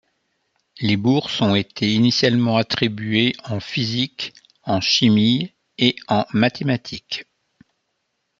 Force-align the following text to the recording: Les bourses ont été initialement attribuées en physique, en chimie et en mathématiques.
Les 0.79 0.97
bourses 0.97 1.41
ont 1.41 1.53
été 1.53 1.93
initialement 1.93 2.57
attribuées 2.57 3.35
en 3.43 3.59
physique, 3.59 4.33
en 4.63 4.81
chimie 4.81 5.53
et 5.77 5.95
en 6.07 6.25
mathématiques. 6.33 7.25